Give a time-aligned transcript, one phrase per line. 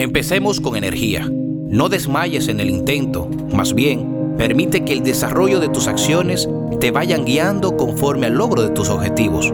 [0.00, 1.28] Empecemos con energía.
[1.30, 6.48] No desmayes en el intento, más bien, permite que el desarrollo de tus acciones
[6.80, 9.52] te vayan guiando conforme al logro de tus objetivos,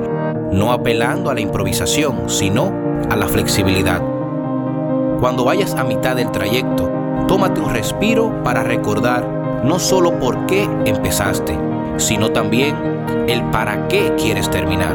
[0.52, 2.72] no apelando a la improvisación, sino
[3.10, 4.00] a la flexibilidad.
[5.18, 6.92] Cuando vayas a mitad del trayecto,
[7.26, 11.58] tómate un respiro para recordar no solo por qué empezaste,
[11.96, 12.76] sino también
[13.26, 14.94] el para qué quieres terminar.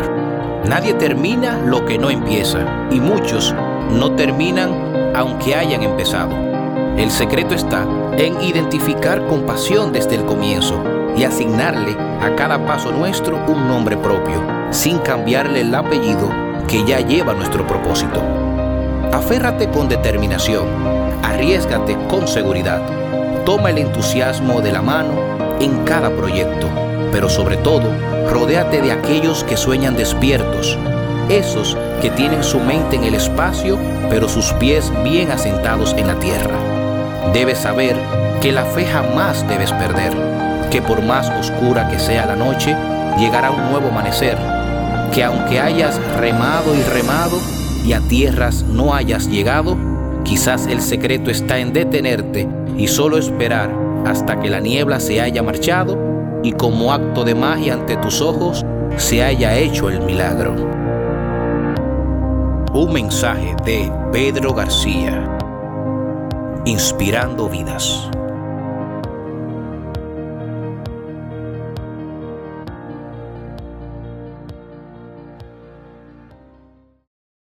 [0.66, 3.54] Nadie termina lo que no empieza y muchos
[3.92, 4.91] no terminan
[5.22, 6.36] aunque hayan empezado.
[6.98, 7.86] El secreto está
[8.18, 10.82] en identificar con pasión desde el comienzo
[11.16, 16.30] y asignarle a cada paso nuestro un nombre propio, sin cambiarle el apellido
[16.68, 18.22] que ya lleva nuestro propósito.
[19.14, 20.66] Aférrate con determinación,
[21.22, 22.82] arriesgate con seguridad,
[23.46, 25.14] toma el entusiasmo de la mano
[25.60, 26.68] en cada proyecto,
[27.12, 27.84] pero sobre todo,
[28.30, 30.78] rodéate de aquellos que sueñan despiertos,
[31.38, 33.78] esos que tienen su mente en el espacio,
[34.10, 36.58] pero sus pies bien asentados en la tierra.
[37.34, 37.96] Debes saber
[38.42, 40.14] que la fe jamás debes perder,
[40.70, 42.76] que por más oscura que sea la noche,
[43.18, 44.38] llegará un nuevo amanecer,
[45.14, 47.38] que aunque hayas remado y remado
[47.86, 49.78] y a tierras no hayas llegado,
[50.24, 52.48] quizás el secreto está en detenerte
[52.78, 53.72] y solo esperar
[54.06, 55.98] hasta que la niebla se haya marchado
[56.44, 58.66] y como acto de magia ante tus ojos
[58.98, 60.56] se haya hecho el milagro.
[62.74, 65.38] Un mensaje de Pedro García,
[66.64, 68.10] inspirando vidas.